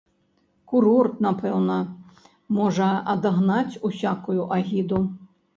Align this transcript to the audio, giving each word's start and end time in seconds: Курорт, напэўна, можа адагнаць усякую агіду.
Курорт, 0.71 1.13
напэўна, 1.25 1.75
можа 2.57 2.87
адагнаць 3.15 3.79
усякую 3.91 4.41
агіду. 4.57 5.07